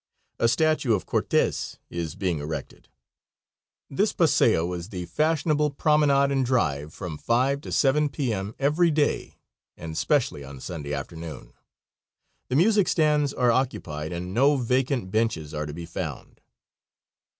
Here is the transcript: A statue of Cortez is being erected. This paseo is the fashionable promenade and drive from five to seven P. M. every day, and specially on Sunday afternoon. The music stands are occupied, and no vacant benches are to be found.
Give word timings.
A 0.39 0.47
statue 0.47 0.95
of 0.95 1.05
Cortez 1.05 1.77
is 1.91 2.15
being 2.15 2.39
erected. 2.39 2.89
This 3.87 4.13
paseo 4.13 4.73
is 4.73 4.89
the 4.89 5.05
fashionable 5.05 5.69
promenade 5.69 6.31
and 6.31 6.43
drive 6.43 6.91
from 6.91 7.19
five 7.19 7.61
to 7.61 7.71
seven 7.71 8.09
P. 8.09 8.33
M. 8.33 8.55
every 8.57 8.89
day, 8.89 9.37
and 9.77 9.95
specially 9.95 10.43
on 10.43 10.59
Sunday 10.59 10.91
afternoon. 10.91 11.53
The 12.47 12.55
music 12.55 12.87
stands 12.87 13.31
are 13.31 13.51
occupied, 13.51 14.11
and 14.11 14.33
no 14.33 14.57
vacant 14.57 15.11
benches 15.11 15.53
are 15.53 15.67
to 15.67 15.71
be 15.73 15.85
found. 15.85 16.41